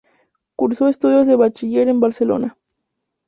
Cursó 0.55 0.87
estudios 0.87 1.27
de 1.27 1.35
Bachiller 1.35 1.87
en 1.87 1.99
Barcelona. 1.99 2.57